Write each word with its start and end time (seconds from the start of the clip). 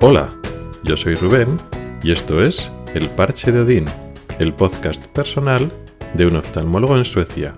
Hola, 0.00 0.32
yo 0.84 0.96
soy 0.96 1.16
Rubén 1.16 1.56
y 2.04 2.12
esto 2.12 2.40
es 2.40 2.70
El 2.94 3.10
Parche 3.10 3.50
de 3.50 3.62
Odín, 3.62 3.84
el 4.38 4.54
podcast 4.54 5.04
personal 5.06 5.72
de 6.14 6.24
un 6.24 6.36
oftalmólogo 6.36 6.96
en 6.96 7.04
Suecia. 7.04 7.56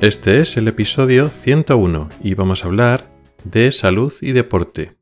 Este 0.00 0.38
es 0.38 0.56
el 0.56 0.66
episodio 0.66 1.28
101 1.28 2.08
y 2.22 2.32
vamos 2.32 2.64
a 2.64 2.68
hablar 2.68 3.12
de 3.44 3.70
salud 3.70 4.14
y 4.22 4.32
deporte. 4.32 4.96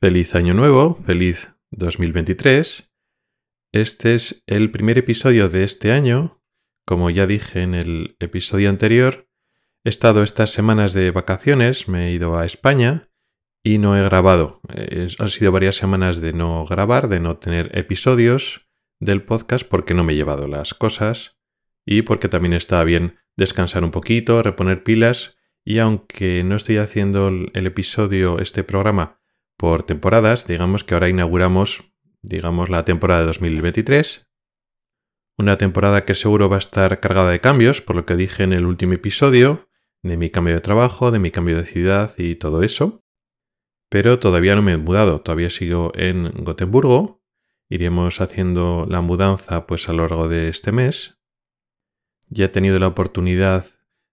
Feliz 0.00 0.34
año 0.34 0.54
nuevo, 0.54 1.02
feliz 1.04 1.50
2023. 1.70 2.90
Este 3.72 4.14
es 4.14 4.42
el 4.46 4.70
primer 4.70 4.96
episodio 4.96 5.50
de 5.50 5.64
este 5.64 5.92
año. 5.92 6.42
Como 6.86 7.10
ya 7.10 7.26
dije 7.26 7.60
en 7.60 7.74
el 7.74 8.16
episodio 8.20 8.70
anterior, 8.70 9.28
he 9.84 9.90
estado 9.90 10.22
estas 10.22 10.50
semanas 10.50 10.94
de 10.94 11.10
vacaciones, 11.10 11.88
me 11.88 12.08
he 12.08 12.12
ido 12.12 12.38
a 12.38 12.46
España 12.46 13.10
y 13.66 13.78
no 13.78 13.96
he 13.96 14.02
grabado. 14.04 14.60
han 15.18 15.28
sido 15.28 15.50
varias 15.50 15.74
semanas 15.74 16.20
de 16.20 16.32
no 16.32 16.64
grabar, 16.66 17.08
de 17.08 17.18
no 17.18 17.38
tener 17.38 17.76
episodios 17.76 18.68
del 19.00 19.24
podcast 19.24 19.66
porque 19.66 19.92
no 19.92 20.04
me 20.04 20.12
he 20.12 20.16
llevado 20.16 20.46
las 20.46 20.72
cosas 20.72 21.36
y 21.84 22.02
porque 22.02 22.28
también 22.28 22.52
estaba 22.52 22.84
bien 22.84 23.16
descansar 23.36 23.82
un 23.82 23.90
poquito, 23.90 24.40
reponer 24.40 24.84
pilas 24.84 25.36
y 25.64 25.80
aunque 25.80 26.44
no 26.44 26.54
estoy 26.54 26.76
haciendo 26.76 27.26
el 27.26 27.66
episodio, 27.66 28.38
este 28.38 28.62
programa, 28.62 29.20
por 29.56 29.82
temporadas, 29.82 30.46
digamos 30.46 30.84
que 30.84 30.94
ahora 30.94 31.08
inauguramos, 31.08 31.90
digamos, 32.22 32.70
la 32.70 32.84
temporada 32.84 33.22
de 33.22 33.26
2023. 33.26 34.28
Una 35.38 35.58
temporada 35.58 36.04
que 36.04 36.14
seguro 36.14 36.48
va 36.48 36.54
a 36.54 36.60
estar 36.60 37.00
cargada 37.00 37.32
de 37.32 37.40
cambios, 37.40 37.82
por 37.82 37.96
lo 37.96 38.06
que 38.06 38.14
dije 38.14 38.44
en 38.44 38.52
el 38.52 38.64
último 38.64 38.92
episodio, 38.92 39.68
de 40.04 40.16
mi 40.16 40.30
cambio 40.30 40.54
de 40.54 40.60
trabajo, 40.60 41.10
de 41.10 41.18
mi 41.18 41.32
cambio 41.32 41.56
de 41.56 41.64
ciudad 41.64 42.14
y 42.16 42.36
todo 42.36 42.62
eso 42.62 43.02
pero 43.88 44.18
todavía 44.18 44.54
no 44.54 44.62
me 44.62 44.72
he 44.72 44.76
mudado, 44.76 45.20
todavía 45.20 45.50
sigo 45.50 45.92
en 45.94 46.30
Gotemburgo. 46.44 47.22
Iremos 47.68 48.20
haciendo 48.20 48.86
la 48.88 49.00
mudanza 49.00 49.66
pues 49.66 49.88
a 49.88 49.92
lo 49.92 50.02
largo 50.02 50.28
de 50.28 50.48
este 50.48 50.72
mes. 50.72 51.18
Ya 52.28 52.46
he 52.46 52.48
tenido 52.48 52.78
la 52.78 52.88
oportunidad 52.88 53.66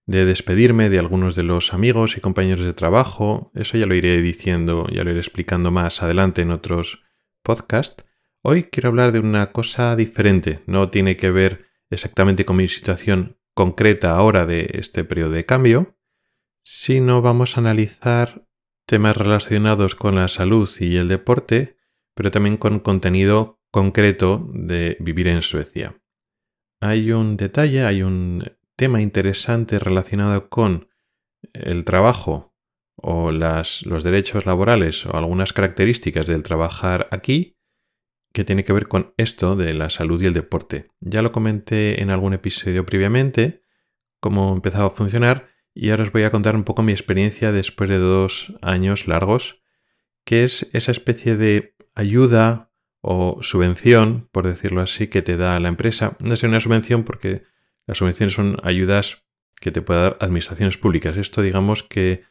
de 0.06 0.24
despedirme 0.24 0.90
de 0.90 0.98
algunos 0.98 1.34
de 1.34 1.44
los 1.44 1.72
amigos 1.72 2.16
y 2.16 2.20
compañeros 2.20 2.64
de 2.64 2.74
trabajo. 2.74 3.50
Eso 3.54 3.78
ya 3.78 3.86
lo 3.86 3.94
iré 3.94 4.20
diciendo, 4.20 4.86
ya 4.92 5.02
lo 5.02 5.10
iré 5.10 5.20
explicando 5.20 5.70
más 5.70 6.02
adelante 6.02 6.42
en 6.42 6.50
otros 6.50 7.02
podcasts. 7.42 8.04
Hoy 8.42 8.64
quiero 8.64 8.90
hablar 8.90 9.12
de 9.12 9.20
una 9.20 9.52
cosa 9.52 9.96
diferente. 9.96 10.60
No 10.66 10.90
tiene 10.90 11.16
que 11.16 11.30
ver 11.30 11.66
exactamente 11.90 12.44
con 12.44 12.56
mi 12.56 12.68
situación 12.68 13.38
concreta 13.54 14.10
ahora 14.16 14.46
de 14.46 14.68
este 14.74 15.04
periodo 15.04 15.30
de 15.30 15.46
cambio, 15.46 15.96
sino 16.62 17.22
vamos 17.22 17.56
a 17.56 17.60
analizar 17.60 18.46
temas 18.86 19.16
relacionados 19.16 19.94
con 19.94 20.16
la 20.16 20.28
salud 20.28 20.68
y 20.80 20.96
el 20.96 21.08
deporte, 21.08 21.76
pero 22.14 22.30
también 22.30 22.56
con 22.56 22.80
contenido 22.80 23.60
concreto 23.70 24.48
de 24.52 24.96
vivir 25.00 25.28
en 25.28 25.42
Suecia. 25.42 26.00
Hay 26.80 27.12
un 27.12 27.36
detalle, 27.36 27.84
hay 27.84 28.02
un 28.02 28.44
tema 28.76 29.00
interesante 29.00 29.78
relacionado 29.78 30.48
con 30.48 30.88
el 31.52 31.84
trabajo 31.84 32.54
o 32.96 33.32
los 33.32 34.04
derechos 34.04 34.46
laborales 34.46 35.06
o 35.06 35.16
algunas 35.16 35.52
características 35.52 36.26
del 36.26 36.42
trabajar 36.42 37.08
aquí 37.10 37.58
que 38.32 38.44
tiene 38.44 38.64
que 38.64 38.72
ver 38.72 38.88
con 38.88 39.14
esto 39.16 39.54
de 39.56 39.74
la 39.74 39.90
salud 39.90 40.20
y 40.20 40.26
el 40.26 40.32
deporte. 40.32 40.88
Ya 41.00 41.22
lo 41.22 41.32
comenté 41.32 42.02
en 42.02 42.10
algún 42.10 42.34
episodio 42.34 42.84
previamente, 42.84 43.62
cómo 44.20 44.52
empezaba 44.52 44.88
a 44.88 44.90
funcionar, 44.90 45.53
y 45.74 45.90
ahora 45.90 46.04
os 46.04 46.12
voy 46.12 46.22
a 46.22 46.30
contar 46.30 46.54
un 46.54 46.64
poco 46.64 46.82
mi 46.82 46.92
experiencia 46.92 47.50
después 47.52 47.90
de 47.90 47.98
dos 47.98 48.54
años 48.62 49.08
largos, 49.08 49.62
que 50.24 50.44
es 50.44 50.68
esa 50.72 50.92
especie 50.92 51.36
de 51.36 51.74
ayuda 51.94 52.70
o 53.00 53.38
subvención, 53.42 54.28
por 54.32 54.46
decirlo 54.46 54.80
así, 54.80 55.08
que 55.08 55.20
te 55.20 55.36
da 55.36 55.58
la 55.60 55.68
empresa. 55.68 56.16
No 56.24 56.32
es 56.32 56.42
una 56.44 56.60
subvención 56.60 57.04
porque 57.04 57.42
las 57.86 57.98
subvenciones 57.98 58.32
son 58.32 58.56
ayudas 58.62 59.24
que 59.60 59.72
te 59.72 59.82
puede 59.82 60.00
dar 60.00 60.16
administraciones 60.20 60.78
públicas. 60.78 61.16
Esto 61.16 61.42
digamos 61.42 61.82
que 61.82 62.22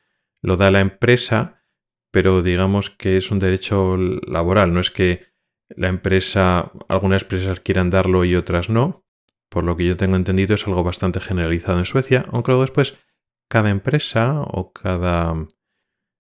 lo 0.42 0.58
da 0.58 0.72
la 0.72 0.80
empresa, 0.80 1.64
pero 2.12 2.42
digamos 2.42 2.90
que 2.90 3.18
es 3.18 3.30
un 3.30 3.40
derecho 3.40 3.98
laboral. 3.98 4.74
No 4.74 4.80
es 4.80 4.90
que 4.90 5.28
la 5.70 5.90
empresa, 5.90 6.72
algunas 6.88 7.24
empresas 7.24 7.60
quieran 7.60 7.90
darlo 7.90 8.26
y 8.26 8.36
otras 8.36 8.70
no. 8.70 9.06
Por 9.50 9.64
lo 9.64 9.78
que 9.78 9.86
yo 9.86 9.98
tengo 9.98 10.16
entendido 10.16 10.56
es 10.56 10.66
algo 10.66 10.84
bastante 10.84 11.20
generalizado 11.20 11.78
en 11.78 11.86
Suecia, 11.86 12.26
aunque 12.32 12.52
luego 12.52 12.64
después 12.64 12.96
cada 13.48 13.70
empresa 13.70 14.42
o 14.42 14.72
cada... 14.74 15.48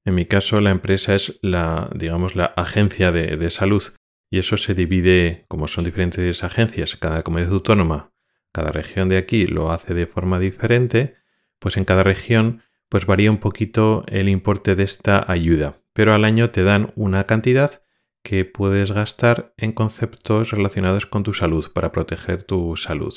En 0.06 0.16
mi 0.16 0.25
caso, 0.25 0.59
la 0.59 0.72
empresa 0.72 1.16
es 1.16 1.39
la, 1.41 1.89
digamos, 1.95 2.35
la 2.35 2.45
agencia 2.45 3.11
de, 3.11 3.50
salud. 3.50 3.84
Y 4.29 4.39
eso 4.39 4.57
se 4.57 4.73
divide, 4.73 5.45
como 5.47 5.67
son 5.67 5.85
diferentes 5.85 6.44
agencias, 6.44 6.97
cada 6.97 7.23
comunidad 7.23 7.53
autónoma, 7.53 8.11
cada 8.51 8.72
región 8.72 9.07
de 9.09 9.17
aquí 9.17 9.45
lo 9.45 9.72
hace 9.72 9.94
de 9.94 10.07
forma 10.07 10.39
diferente, 10.39 11.16
pues 11.59 11.78
en 11.78 11.85
cada 11.85 12.03
región 12.03 12.61
pues 12.89 13.06
varía 13.06 13.31
un 13.31 13.40
poquito 13.40 14.03
el 14.07 14.29
importe 14.29 14.75
de 14.75 14.84
esta 14.84 15.23
ayuda, 15.31 15.81
pero 15.94 16.13
al 16.13 16.25
año 16.25 16.51
te 16.51 16.61
dan 16.61 16.91
una 16.95 17.25
cantidad 17.25 17.81
que 18.23 18.45
puedes 18.45 18.91
gastar 18.91 19.53
en 19.57 19.72
conceptos 19.72 20.51
relacionados 20.51 21.05
con 21.05 21.23
tu 21.23 21.34
salud 21.34 21.72
para 21.73 21.91
proteger 21.91 22.44
tu 22.44 22.75
salud. 22.75 23.13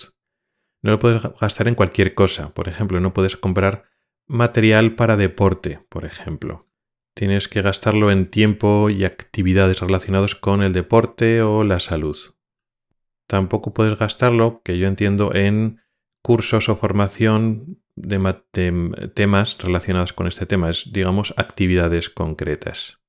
No 0.83 0.93
lo 0.93 0.99
puedes 0.99 1.23
gastar 1.41 1.69
en 1.69 1.75
cualquier 1.75 2.15
cosa, 2.15 2.55
por 2.55 2.69
ejemplo, 2.69 3.01
no 3.01 3.13
puedes 3.13 3.37
comprar 3.37 3.85
material 4.27 4.95
para 4.95 5.17
deporte, 5.17 5.81
por 5.89 6.05
ejemplo. 6.05 6.67
Tienes 7.15 7.49
que 7.49 7.63
gastarlo 7.63 8.11
en 8.11 8.31
tiempo 8.31 8.91
y 8.91 9.05
actividades 9.05 9.81
relacionados 9.81 10.35
con 10.35 10.63
el 10.63 10.73
deporte 10.73 11.43
o 11.43 11.65
la 11.65 11.81
salud. 11.81 12.17
Tampoco 13.27 13.73
puedes 13.73 13.99
gastarlo, 13.99 14.61
que 14.63 14.79
yo 14.79 14.87
entiendo, 14.87 15.35
en 15.35 15.81
cursos 16.23 16.69
o 16.69 16.77
formación 16.77 17.81
de, 17.95 19.11
temas 19.15 19.59
relacionados 19.59 20.13
con 20.13 20.27
este 20.27 20.47
tema, 20.47 20.71
es, 20.71 20.93
digamos, 20.93 21.35
actividades 21.37 22.11
concretas. 22.11 23.01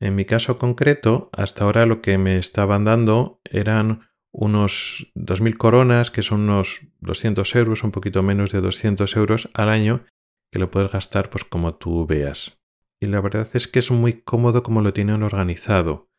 En 0.00 0.16
mi 0.16 0.24
caso 0.24 0.58
concreto, 0.58 1.30
hasta 1.32 1.64
ahora 1.64 1.86
lo 1.86 2.02
que 2.02 2.18
me 2.18 2.36
estaban 2.36 2.84
dando 2.84 3.40
eran 3.44 4.00
unos 4.36 5.12
2.000 5.14 5.56
coronas, 5.56 6.10
que 6.10 6.22
son 6.22 6.40
unos 6.40 6.80
200 7.00 7.54
euros, 7.54 7.84
un 7.84 7.92
poquito 7.92 8.22
menos 8.24 8.50
de 8.50 8.60
200 8.60 9.14
euros 9.16 9.48
al 9.54 9.68
año, 9.68 10.04
que 10.50 10.58
lo 10.58 10.72
puedes 10.72 10.90
gastar 10.90 11.30
pues 11.30 11.44
como 11.44 11.76
tú 11.76 12.04
veas. 12.04 12.58
Y 13.00 13.06
la 13.06 13.20
verdad 13.20 13.48
es 13.54 13.68
que 13.68 13.78
es 13.78 13.92
muy 13.92 14.14
cómodo 14.14 14.64
como 14.64 14.82
lo 14.82 14.92
tienen 14.92 15.22
organizado. 15.22 16.10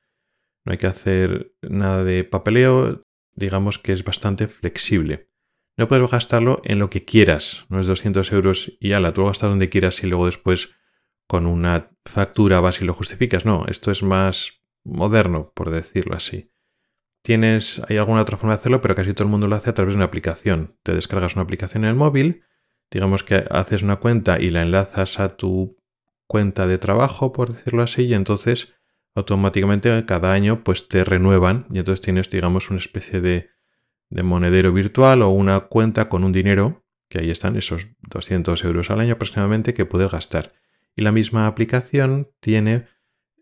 No 0.63 0.71
hay 0.71 0.77
que 0.77 0.87
hacer 0.87 1.55
nada 1.61 2.05
de 2.05 2.23
papeleo, 2.23 3.03
digamos 3.33 3.79
que 3.79 3.91
es 3.91 4.05
bastante 4.05 4.47
flexible. 4.47 5.29
No 5.77 5.89
puedes 5.89 6.09
gastarlo 6.09 6.61
en 6.63 6.79
lo 6.79 6.89
que 6.89 7.03
quieras, 7.03 7.65
no 7.67 7.81
es 7.81 7.87
200 7.87 8.31
euros 8.31 8.77
y 8.79 8.93
ala, 8.93 9.13
tú 9.13 9.21
lo 9.21 9.27
gastas 9.27 9.49
donde 9.49 9.67
quieras 9.67 10.01
y 10.03 10.07
luego 10.07 10.25
después 10.25 10.73
con 11.27 11.47
una 11.47 11.91
factura 12.05 12.61
vas 12.61 12.81
y 12.81 12.85
lo 12.85 12.93
justificas. 12.93 13.43
No, 13.43 13.65
esto 13.67 13.91
es 13.91 14.03
más 14.03 14.61
moderno, 14.85 15.51
por 15.53 15.69
decirlo 15.69 16.15
así 16.15 16.54
tienes, 17.25 17.81
hay 17.89 17.97
alguna 17.97 18.21
otra 18.21 18.37
forma 18.37 18.53
de 18.53 18.59
hacerlo, 18.59 18.81
pero 18.81 18.93
casi 18.93 19.13
todo 19.13 19.25
el 19.25 19.31
mundo 19.31 19.47
lo 19.47 19.55
hace 19.55 19.71
a 19.71 19.73
través 19.73 19.95
de 19.95 19.97
una 19.97 20.05
aplicación. 20.05 20.77
Te 20.83 20.93
descargas 20.93 21.35
una 21.35 21.41
aplicación 21.41 21.83
en 21.83 21.89
el 21.89 21.95
móvil, 21.95 22.43
digamos 22.91 23.23
que 23.23 23.43
haces 23.49 23.81
una 23.81 23.95
cuenta 23.95 24.39
y 24.39 24.51
la 24.51 24.61
enlazas 24.61 25.19
a 25.19 25.35
tu 25.35 25.75
cuenta 26.27 26.67
de 26.67 26.77
trabajo, 26.77 27.33
por 27.33 27.51
decirlo 27.51 27.81
así, 27.81 28.03
y 28.03 28.13
entonces 28.13 28.73
automáticamente 29.15 30.05
cada 30.05 30.33
año 30.33 30.63
pues 30.63 30.87
te 30.87 31.03
renuevan 31.03 31.65
y 31.71 31.79
entonces 31.79 32.01
tienes, 32.01 32.29
digamos, 32.29 32.69
una 32.69 32.77
especie 32.77 33.21
de, 33.21 33.49
de 34.11 34.23
monedero 34.23 34.71
virtual 34.71 35.23
o 35.23 35.29
una 35.29 35.61
cuenta 35.61 36.09
con 36.09 36.23
un 36.23 36.31
dinero, 36.31 36.85
que 37.09 37.19
ahí 37.19 37.31
están 37.31 37.55
esos 37.55 37.87
200 38.07 38.63
euros 38.65 38.91
al 38.91 38.99
año 38.99 39.13
aproximadamente 39.13 39.73
que 39.73 39.85
puedes 39.85 40.11
gastar. 40.11 40.53
Y 40.95 41.01
la 41.01 41.11
misma 41.11 41.47
aplicación 41.47 42.29
tiene, 42.39 42.85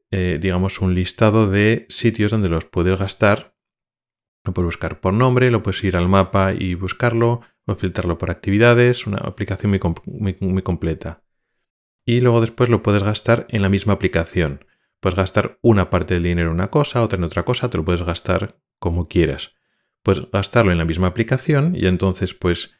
eh, 0.09 0.39
digamos, 0.41 0.79
un 0.79 0.95
listado 0.95 1.49
de 1.49 1.85
sitios 1.89 2.31
donde 2.31 2.47
los 2.47 2.63
puedes 2.63 2.97
gastar 2.97 3.52
lo 4.43 4.53
puedes 4.53 4.67
buscar 4.67 4.99
por 4.99 5.13
nombre, 5.13 5.51
lo 5.51 5.63
puedes 5.63 5.83
ir 5.83 5.95
al 5.95 6.09
mapa 6.09 6.53
y 6.53 6.75
buscarlo, 6.75 7.41
o 7.65 7.75
filtrarlo 7.75 8.17
por 8.17 8.29
actividades, 8.29 9.07
una 9.07 9.17
aplicación 9.17 9.79
muy, 10.05 10.61
completa. 10.61 11.23
Y 12.05 12.19
luego 12.19 12.41
después 12.41 12.69
lo 12.69 12.83
puedes 12.83 13.03
gastar 13.03 13.45
en 13.49 13.61
la 13.61 13.69
misma 13.69 13.93
aplicación. 13.93 14.65
Puedes 14.99 15.17
gastar 15.17 15.59
una 15.61 15.89
parte 15.89 16.15
del 16.15 16.23
dinero 16.23 16.49
en 16.49 16.55
una 16.55 16.69
cosa, 16.69 17.01
otra 17.01 17.17
en 17.17 17.23
otra 17.23 17.43
cosa, 17.43 17.69
te 17.69 17.77
lo 17.77 17.85
puedes 17.85 18.03
gastar 18.03 18.59
como 18.79 19.07
quieras. 19.07 19.55
Puedes 20.01 20.29
gastarlo 20.29 20.71
en 20.71 20.77
la 20.77 20.85
misma 20.85 21.07
aplicación 21.07 21.75
y 21.75 21.87
entonces 21.87 22.33
pues 22.33 22.75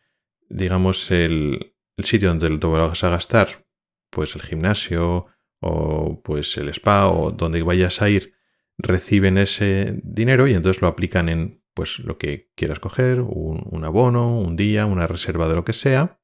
digamos 0.49 1.09
el, 1.11 1.75
el 1.95 2.05
sitio 2.05 2.29
donde 2.29 2.49
lo 2.49 2.89
vas 2.89 3.03
a 3.05 3.09
gastar, 3.09 3.65
pues 4.09 4.35
el 4.35 4.41
gimnasio 4.41 5.27
o 5.61 6.21
pues 6.21 6.57
el 6.57 6.67
spa 6.69 7.07
o 7.07 7.31
donde 7.31 7.63
vayas 7.63 8.01
a 8.01 8.09
ir 8.09 8.33
reciben 8.77 9.37
ese 9.37 9.99
dinero 10.03 10.47
y 10.47 10.53
entonces 10.53 10.81
lo 10.81 10.87
aplican 10.87 11.29
en 11.29 11.63
pues 11.73 11.99
lo 11.99 12.17
que 12.17 12.51
quieras 12.55 12.79
coger, 12.79 13.21
un, 13.21 13.83
abono, 13.83 14.37
un 14.37 14.55
día, 14.55 14.85
una 14.85 15.07
reserva 15.07 15.49
de 15.49 15.55
lo 15.55 15.63
que 15.65 15.73
sea, 15.73 16.19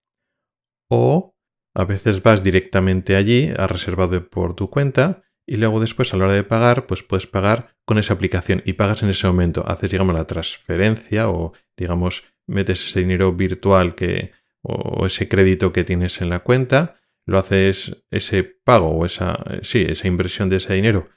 o 0.90 1.36
a 1.76 1.86
veces 1.86 2.22
vas 2.22 2.44
directamente 2.44 3.16
allí, 3.16 3.52
a 3.58 3.68
reservado 3.68 4.30
por 4.30 4.56
tu 4.56 4.70
cuenta, 4.70 5.24
y 5.48 5.58
luego 5.58 5.80
después 5.80 6.14
a 6.14 6.18
la 6.18 6.26
hora 6.26 6.34
de 6.34 6.44
pagar, 6.44 6.86
pues 6.86 7.02
puedes 7.02 7.26
pagar 7.26 7.76
con 7.86 7.98
esa 7.98 8.14
aplicación 8.14 8.62
y 8.66 8.74
pagas 8.74 9.02
en 9.02 9.10
ese 9.10 9.26
momento. 9.26 9.68
Haces, 9.68 9.90
digamos, 9.90 10.14
la 10.14 10.28
transferencia 10.28 11.30
o, 11.30 11.54
digamos, 11.76 12.26
metes 12.46 12.86
ese 12.86 13.00
dinero 13.00 13.34
virtual 13.34 13.96
que, 13.96 14.32
o 14.62 15.08
ese 15.08 15.28
crédito 15.28 15.74
que 15.74 15.84
tienes 15.84 16.22
en 16.22 16.30
la 16.30 16.40
cuenta, 16.40 16.98
lo 17.26 17.40
haces 17.40 18.04
ese 18.12 18.44
pago 18.44 18.90
o 18.90 19.06
esa, 19.06 19.44
sí, 19.64 19.84
esa 19.88 20.08
inversión 20.08 20.50
de 20.50 20.58
ese 20.58 20.76
dinero 20.76 21.10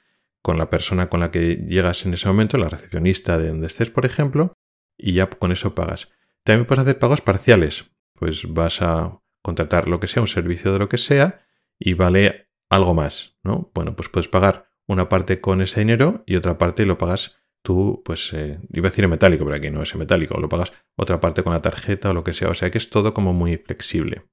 con 0.43 0.57
la 0.57 0.69
persona 0.69 1.09
con 1.09 1.21
la 1.21 1.31
que 1.31 1.55
llegas 1.67 2.05
en 2.05 2.13
ese 2.13 2.27
momento, 2.27 2.57
la 2.57 2.69
recepcionista 2.69 3.37
de 3.37 3.47
donde 3.47 3.67
estés, 3.67 3.89
por 3.89 4.05
ejemplo, 4.05 4.53
y 4.97 5.13
ya 5.13 5.27
con 5.27 5.51
eso 5.51 5.73
pagas. 5.73 6.11
También 6.43 6.67
puedes 6.67 6.83
hacer 6.83 6.99
pagos 6.99 7.21
parciales, 7.21 7.91
pues 8.13 8.53
vas 8.53 8.81
a 8.81 9.19
contratar 9.41 9.87
lo 9.87 9.99
que 9.99 10.07
sea, 10.07 10.21
un 10.21 10.27
servicio 10.27 10.73
de 10.73 10.79
lo 10.79 10.89
que 10.89 10.97
sea, 10.97 11.45
y 11.79 11.93
vale 11.93 12.49
algo 12.69 12.93
más, 12.93 13.37
¿no? 13.43 13.71
Bueno, 13.73 13.95
pues 13.95 14.09
puedes 14.09 14.27
pagar 14.27 14.69
una 14.85 15.07
parte 15.07 15.39
con 15.39 15.61
ese 15.61 15.79
dinero 15.79 16.23
y 16.25 16.35
otra 16.35 16.57
parte 16.57 16.85
lo 16.85 16.97
pagas 16.97 17.37
tú, 17.63 18.01
pues, 18.03 18.33
eh, 18.33 18.59
iba 18.73 18.87
a 18.87 18.91
decir 18.91 19.05
en 19.05 19.11
metálico, 19.11 19.45
pero 19.45 19.55
aquí 19.55 19.71
no 19.71 19.81
es 19.81 19.93
en 19.93 19.99
metálico, 19.99 20.37
lo 20.39 20.49
pagas 20.49 20.73
otra 20.97 21.21
parte 21.21 21.43
con 21.43 21.53
la 21.53 21.61
tarjeta 21.61 22.09
o 22.09 22.13
lo 22.13 22.23
que 22.25 22.33
sea, 22.33 22.49
o 22.49 22.53
sea 22.53 22.69
que 22.69 22.77
es 22.77 22.89
todo 22.89 23.13
como 23.13 23.33
muy 23.33 23.57
flexible. 23.57 24.25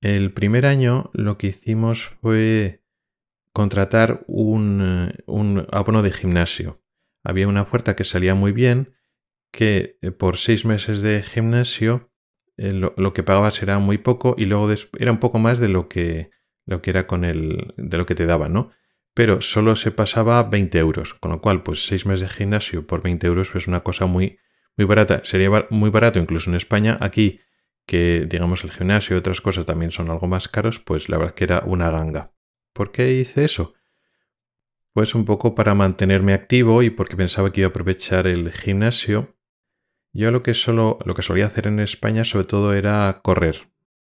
El 0.00 0.32
primer 0.32 0.64
año 0.64 1.10
lo 1.12 1.36
que 1.36 1.48
hicimos 1.48 2.04
fue 2.20 2.79
contratar 3.52 4.22
un, 4.26 5.12
un 5.26 5.66
abono 5.70 6.02
de 6.02 6.12
gimnasio. 6.12 6.82
Había 7.24 7.48
una 7.48 7.62
oferta 7.62 7.96
que 7.96 8.04
salía 8.04 8.34
muy 8.34 8.52
bien, 8.52 8.94
que 9.52 9.98
eh, 10.00 10.10
por 10.10 10.36
seis 10.36 10.64
meses 10.64 11.02
de 11.02 11.22
gimnasio 11.22 12.10
eh, 12.56 12.72
lo, 12.72 13.12
que 13.12 13.22
pagabas 13.22 13.62
era 13.62 13.78
muy 13.78 13.98
poco 13.98 14.34
y 14.36 14.46
luego 14.46 14.70
era 14.98 15.12
un 15.12 15.18
poco 15.18 15.38
más 15.38 15.58
de 15.58 15.68
lo 15.68 15.88
que, 15.88 16.30
lo 16.66 16.82
que 16.82 16.90
era 16.90 17.06
con 17.06 17.24
el, 17.24 17.74
de 17.76 17.98
lo 17.98 18.06
que 18.06 18.14
te 18.14 18.26
daban, 18.26 18.52
¿no? 18.52 18.70
Pero 19.14 19.40
solo 19.40 19.76
se 19.76 19.90
pasaba 19.90 20.42
20 20.44 20.78
euros, 20.78 21.14
con 21.14 21.32
lo 21.32 21.40
cual, 21.40 21.62
pues 21.62 21.86
seis 21.86 22.06
meses 22.06 22.28
de 22.28 22.34
gimnasio 22.34 22.86
por 22.86 23.02
20 23.02 23.26
euros 23.26 23.54
es 23.54 23.66
una 23.66 23.80
cosa 23.80 24.06
muy, 24.06 24.38
muy 24.76 24.86
barata. 24.86 25.22
Sería 25.24 25.50
muy 25.70 25.90
barato 25.90 26.20
incluso 26.20 26.48
en 26.48 26.56
España. 26.56 26.96
Aquí, 27.00 27.40
que 27.86 28.26
digamos 28.28 28.62
el 28.62 28.70
gimnasio 28.70 29.16
y 29.16 29.18
otras 29.18 29.40
cosas 29.40 29.66
también 29.66 29.90
son 29.90 30.10
algo 30.10 30.28
más 30.28 30.46
caros, 30.48 30.78
pues 30.78 31.08
la 31.08 31.18
verdad 31.18 31.34
que 31.34 31.44
era 31.44 31.62
una 31.66 31.90
ganga. 31.90 32.32
¿Por 32.80 32.92
qué 32.92 33.12
hice 33.12 33.44
eso? 33.44 33.74
Pues 34.94 35.14
un 35.14 35.26
poco 35.26 35.54
para 35.54 35.74
mantenerme 35.74 36.32
activo 36.32 36.82
y 36.82 36.88
porque 36.88 37.14
pensaba 37.14 37.52
que 37.52 37.60
iba 37.60 37.66
a 37.66 37.68
aprovechar 37.68 38.26
el 38.26 38.50
gimnasio. 38.52 39.36
Yo 40.14 40.30
lo 40.30 40.42
que 40.42 40.54
solo, 40.54 40.98
lo 41.04 41.12
que 41.12 41.20
solía 41.20 41.44
hacer 41.44 41.66
en 41.66 41.78
España 41.78 42.24
sobre 42.24 42.46
todo 42.46 42.72
era 42.72 43.20
correr. 43.22 43.68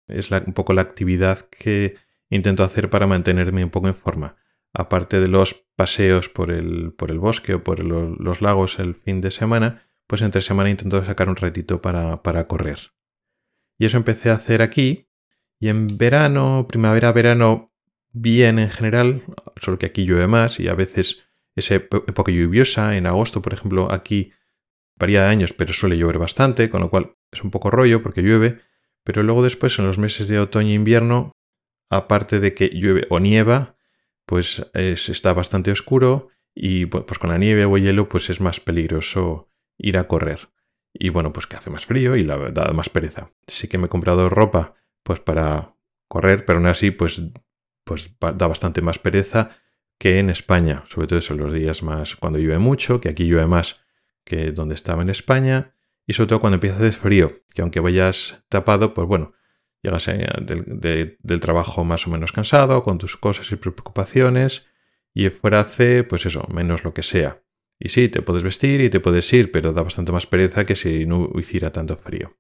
Es 0.07 0.31
un 0.31 0.53
poco 0.53 0.75
la 0.75 0.83
actividad 0.83 1.49
que 1.49 1.97
intento 2.29 2.63
hacer 2.63 2.91
para 2.91 3.07
mantenerme 3.07 3.65
un 3.65 3.71
poco 3.71 3.89
en 3.89 3.95
forma. 3.95 4.37
Aparte 4.75 5.19
de 5.19 5.29
los 5.29 5.55
paseos 5.75 6.29
por 6.29 6.51
el, 6.51 6.93
por 6.93 7.11
el 7.11 7.21
bosque 7.21 7.55
o 7.55 7.65
por 7.65 7.83
los 7.83 8.43
lagos 8.43 8.79
el 8.81 8.95
fin 8.95 9.23
de 9.23 9.31
semana, 9.31 9.89
pues 10.07 10.21
entre 10.21 10.43
semana 10.43 10.69
intento 10.69 11.03
sacar 11.07 11.31
un 11.31 11.37
ratito 11.37 11.81
para, 11.81 12.23
para 12.23 12.47
correr. 12.47 12.93
Y 13.79 13.87
eso 13.87 13.97
empecé 13.97 14.29
a 14.29 14.35
hacer 14.35 14.61
aquí. 14.61 15.09
Y 15.59 15.69
en 15.71 15.87
verano, 15.97 16.67
primavera, 16.69 17.13
verano, 17.13 17.69
bien 18.13 18.59
en 18.59 18.71
general, 18.71 19.23
solo 19.61 19.79
que 19.79 19.87
aquí 19.87 20.05
llueve 20.05 20.27
más 20.27 20.61
y 20.61 20.69
a 20.69 20.75
veces 20.75 21.25
es 21.55 21.71
época 21.71 22.33
lluviosa. 22.33 22.97
En 22.97 23.07
agosto, 23.07 23.43
por 23.43 23.53
ejemplo, 23.53 23.93
aquí 23.93 24.33
varía 24.97 25.23
de 25.23 25.29
años, 25.29 25.53
pero 25.53 25.73
suele 25.73 25.97
llover 25.97 26.19
bastante, 26.19 26.71
con 26.71 26.81
lo 26.81 26.91
cual 26.91 27.17
es 27.31 27.43
un 27.43 27.51
poco 27.51 27.71
rollo 27.71 28.03
porque 28.03 28.23
llueve. 28.23 28.61
Pero 29.05 29.23
luego 29.23 29.43
después, 29.43 29.79
en 29.79 29.87
los 29.87 29.99
meses 29.99 30.29
de 30.29 30.39
otoño 30.39 30.71
e 30.71 30.75
invierno, 30.75 31.33
aparte 31.91 32.41
de 32.41 32.55
que 32.55 32.69
llueve 32.69 33.07
o 33.11 33.21
nieva, 33.21 33.77
pues 34.27 34.67
está 34.75 35.33
bastante 35.33 35.71
oscuro 35.71 36.29
y 36.55 36.87
pues 36.87 37.19
con 37.19 37.31
la 37.31 37.39
nieve 37.39 37.65
o 37.65 37.79
hielo 37.79 38.09
pues 38.09 38.29
es 38.31 38.41
más 38.41 38.61
peligroso 38.61 39.51
ir 39.79 39.97
a 39.97 40.07
correr. 40.07 40.51
Y 40.93 41.11
bueno, 41.11 41.33
pues 41.33 41.47
que 41.47 41.57
hace 41.57 41.71
más 41.71 41.87
frío 41.87 42.17
y 42.17 42.23
la 42.23 42.37
da 42.51 42.73
más 42.73 42.91
pereza. 42.91 43.31
Sí 43.47 43.69
que 43.69 43.79
me 43.79 43.87
he 43.87 43.89
comprado 43.89 44.29
ropa 44.29 44.75
pues 45.03 45.21
para 45.21 45.77
correr, 46.09 46.45
pero 46.45 46.59
aún 46.59 46.67
así 46.67 46.91
pues, 46.91 47.23
pues 47.89 48.15
da 48.21 48.47
bastante 48.47 48.83
más 48.83 48.99
pereza 48.99 49.51
que 49.99 50.19
en 50.21 50.31
España, 50.31 50.85
sobre 50.89 51.07
todo 51.07 51.19
eso 51.19 51.35
los 51.35 51.53
días 51.53 51.83
más 51.83 52.15
cuando 52.15 52.39
llueve 52.39 52.59
mucho, 52.59 53.01
que 53.01 53.09
aquí 53.09 53.25
llueve 53.25 53.47
más 53.47 53.81
que 54.25 54.53
donde 54.53 54.75
estaba 54.75 55.03
en 55.03 55.09
España, 55.09 55.75
y 56.07 56.13
sobre 56.13 56.29
todo 56.29 56.41
cuando 56.41 56.57
empieza 56.57 56.77
a 56.77 56.79
hacer 56.79 56.93
frío, 56.93 57.33
que 57.55 57.63
aunque 57.63 57.81
vayas 57.81 58.45
tapado, 58.49 58.95
pues 58.95 59.09
bueno, 59.09 59.33
llegas 59.83 60.07
del, 60.07 61.17
del, 61.21 61.41
trabajo 61.41 61.85
más 61.85 62.07
o 62.07 62.11
menos 62.11 62.33
cansado, 62.33 62.83
con 62.83 62.99
tus 62.99 63.17
cosas 63.17 63.51
y 63.51 63.57
preocupaciones, 63.57 64.67
y 65.13 65.29
fuera 65.31 65.61
hace, 65.61 66.05
pues 66.05 66.27
eso, 66.27 66.47
menos 66.53 66.85
lo 66.85 66.95
que 66.95 67.03
sea. 67.03 67.43
Y 67.79 67.89
sí, 67.89 68.09
te 68.09 68.23
puedes 68.23 68.43
vestir 68.43 68.81
y 68.81 68.91
te 68.91 69.01
puedes 69.01 69.33
ir, 69.33 69.51
pero 69.51 69.73
da 69.73 69.83
bastante 69.83 70.13
más 70.13 70.27
pereza 70.27 70.67
que 70.67 70.77
si 70.77 71.07
no 71.07 71.31
hiciera 71.35 71.73
tanto 71.73 71.97
frío. 71.97 72.37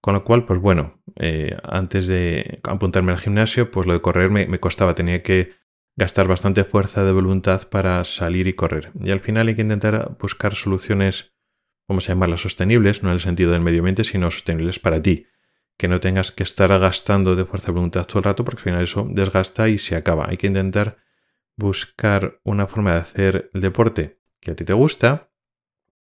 Con 0.00 0.14
lo 0.14 0.24
cual, 0.24 0.44
pues 0.44 0.60
bueno, 0.60 1.02
eh, 1.16 1.56
antes 1.64 2.06
de 2.06 2.60
apuntarme 2.62 3.12
al 3.12 3.18
gimnasio, 3.18 3.70
pues 3.70 3.86
lo 3.86 3.92
de 3.92 4.00
correr 4.00 4.30
me, 4.30 4.46
me, 4.46 4.60
costaba, 4.60 4.94
tenía 4.94 5.22
que 5.22 5.52
gastar 5.96 6.28
bastante 6.28 6.64
fuerza 6.64 7.04
de 7.04 7.12
voluntad 7.12 7.68
para 7.68 8.04
salir 8.04 8.46
y 8.46 8.52
correr. 8.52 8.92
Y 9.02 9.10
al 9.10 9.20
final 9.20 9.48
hay 9.48 9.54
que 9.56 9.62
intentar 9.62 10.16
buscar 10.20 10.54
soluciones, 10.54 11.32
vamos 11.88 12.08
a 12.08 12.12
llamarlas 12.12 12.42
sostenibles, 12.42 13.02
no 13.02 13.08
en 13.08 13.14
el 13.14 13.20
sentido 13.20 13.50
del 13.50 13.60
medio 13.60 13.80
ambiente, 13.80 14.04
sino 14.04 14.30
sostenibles 14.30 14.78
para 14.78 15.02
ti 15.02 15.26
que 15.78 15.88
no 15.88 16.00
tengas 16.00 16.32
que 16.32 16.42
estar 16.42 16.68
gastando 16.78 17.36
de 17.36 17.44
fuerza 17.44 17.68
de 17.68 17.74
voluntad 17.74 18.04
todo 18.04 18.18
el 18.18 18.24
rato, 18.24 18.44
porque 18.44 18.58
al 18.58 18.64
final 18.64 18.82
eso 18.82 19.06
desgasta 19.08 19.68
y 19.68 19.78
se 19.78 19.94
acaba. 19.94 20.26
Hay 20.28 20.36
que 20.36 20.48
intentar 20.48 20.98
buscar 21.56 22.40
una 22.42 22.66
forma 22.66 22.94
de 22.94 23.00
hacer 23.00 23.50
el 23.54 23.60
deporte 23.60 24.20
que 24.40 24.50
a 24.50 24.56
ti 24.56 24.64
te 24.64 24.72
gusta, 24.72 25.30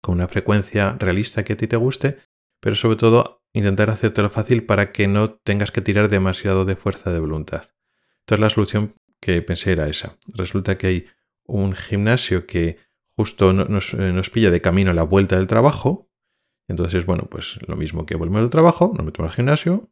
con 0.01 0.15
una 0.15 0.29
frecuencia 0.29 0.97
realista 0.99 1.43
que 1.43 1.55
a 1.55 1.57
ti 1.57 1.67
te 1.67 1.77
guste, 1.77 2.19
pero 2.61 2.77
sobre 2.77 2.97
todo 2.97 3.43
intentar 3.53 3.91
hacértelo 3.91 4.31
fácil 4.31 4.65
para 4.65 4.93
que 4.93 5.09
no 5.09 5.31
tengas 5.31 5.71
que 5.71 5.81
tirar 5.81 6.09
demasiado 6.09 6.65
de 6.65 6.77
fuerza 6.77 7.13
de 7.13 7.21
voluntad. 7.21 7.65
Entonces 8.21 8.41
la 8.41 8.51
solución 8.51 8.95
que 9.21 9.41
pensé 9.43 9.73
era 9.73 9.89
esa. 9.89 10.19
Resulta 10.35 10.77
que 10.77 10.87
hay 10.87 11.07
un 11.45 11.75
gimnasio 11.75 12.47
que 12.47 12.79
justo 13.17 13.53
nos, 13.53 13.95
eh, 13.95 14.13
nos 14.13 14.31
pilla 14.31 14.51
de 14.51 14.61
camino 14.61 14.91
a 14.91 14.95
la 14.95 15.05
vuelta 15.05 15.37
del 15.37 15.47
trabajo, 15.47 16.07
entonces, 16.69 17.07
bueno, 17.07 17.29
pues 17.31 17.59
lo 17.67 17.77
mismo 17.77 18.07
que 18.07 18.17
volvemos 18.17 18.43
al 18.43 18.51
trabajo, 18.51 18.93
nos 18.97 19.07
metemos 19.07 19.31
al 19.31 19.37
gimnasio 19.37 19.91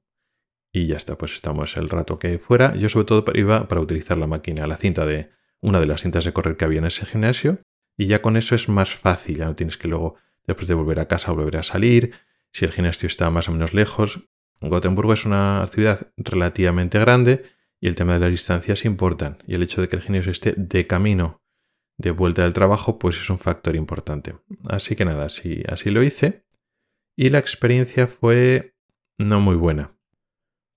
y 0.73 0.87
ya 0.87 0.97
está, 0.97 1.17
pues 1.17 1.35
estamos 1.35 1.77
el 1.77 1.89
rato 1.89 2.19
que 2.19 2.39
fuera. 2.39 2.75
Yo 2.75 2.89
sobre 2.89 3.07
todo 3.07 3.25
iba 3.35 3.69
para 3.69 3.81
utilizar 3.81 4.19
la 4.19 4.27
máquina, 4.27 4.67
la 4.67 4.77
cinta 4.77 5.07
de 5.07 5.31
una 5.61 5.81
de 5.81 5.87
las 5.87 6.03
cintas 6.03 6.25
de 6.25 6.33
correr 6.33 6.57
que 6.57 6.65
había 6.65 6.81
en 6.81 6.87
ese 6.87 7.07
gimnasio 7.07 7.59
y 7.97 8.07
ya 8.07 8.21
con 8.21 8.37
eso 8.37 8.55
es 8.55 8.69
más 8.69 8.95
fácil, 8.95 9.37
ya 9.37 9.47
no 9.47 9.55
tienes 9.55 9.79
que 9.79 9.89
luego, 9.89 10.17
después 10.47 10.67
de 10.67 10.75
volver 10.75 10.99
a 10.99 11.07
casa, 11.07 11.31
volver 11.31 11.59
a 11.59 11.63
salir. 11.63 12.13
Si 12.55 12.65
el 12.65 12.71
gimnasio 12.71 13.09
está 13.09 13.31
más 13.31 13.49
o 13.49 13.53
menos 13.53 13.75
lejos, 13.75 14.29
Gotemburgo 14.61 15.13
es 15.13 15.27
una 15.27 15.67
ciudad 15.67 16.13
relativamente 16.17 16.99
grande 17.01 17.43
y 17.81 17.89
el 17.89 17.97
tema 17.97 18.15
de 18.15 18.21
las 18.21 18.31
distancias 18.31 18.85
importan. 18.85 19.39
Y 19.47 19.55
el 19.55 19.63
hecho 19.63 19.81
de 19.81 19.89
que 19.89 19.97
el 19.97 20.03
gimnasio 20.03 20.33
esté 20.33 20.55
de 20.57 20.87
camino 20.87 21.43
de 21.99 22.13
vuelta 22.13 22.43
del 22.43 22.53
trabajo, 22.53 22.99
pues 22.99 23.17
es 23.17 23.29
un 23.29 23.39
factor 23.39 23.75
importante. 23.75 24.37
Así 24.69 24.95
que 24.95 25.05
nada, 25.05 25.27
así, 25.27 25.65
así 25.69 25.91
lo 25.91 26.03
hice 26.03 26.45
y 27.17 27.29
la 27.29 27.39
experiencia 27.39 28.07
fue 28.07 28.77
no 29.19 29.41
muy 29.41 29.57
buena, 29.57 29.97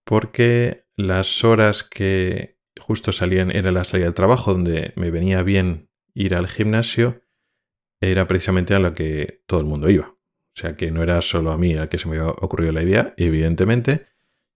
porque 0.03 0.85
las 0.95 1.43
horas 1.43 1.83
que 1.83 2.59
justo 2.79 3.11
salían 3.11 3.51
era 3.51 3.71
la 3.71 3.83
salida 3.83 4.05
del 4.05 4.13
trabajo, 4.13 4.53
donde 4.53 4.93
me 4.95 5.11
venía 5.11 5.41
bien 5.43 5.89
ir 6.13 6.35
al 6.35 6.47
gimnasio, 6.47 7.23
era 8.01 8.27
precisamente 8.27 8.75
a 8.75 8.79
la 8.79 8.93
que 8.93 9.43
todo 9.47 9.59
el 9.59 9.65
mundo 9.65 9.89
iba. 9.89 10.16
O 10.57 10.59
sea 10.59 10.75
que 10.75 10.89
no 10.89 11.03
era 11.03 11.21
solo 11.21 11.51
a 11.51 11.57
mí 11.57 11.73
al 11.73 11.87
que 11.87 11.99
se 11.99 12.09
me 12.09 12.17
había 12.17 12.31
ocurrido 12.31 12.71
la 12.71 12.81
idea, 12.81 13.13
evidentemente. 13.17 14.07